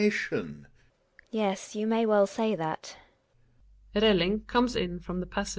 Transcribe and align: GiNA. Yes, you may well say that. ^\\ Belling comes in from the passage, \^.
GiNA. 0.01 0.65
Yes, 1.29 1.75
you 1.75 1.85
may 1.85 2.07
well 2.07 2.25
say 2.25 2.55
that. 2.55 2.97
^\\ 3.95 4.01
Belling 4.01 4.39
comes 4.45 4.75
in 4.75 4.99
from 4.99 5.19
the 5.19 5.27
passage, 5.27 5.47
\^. 5.49 5.49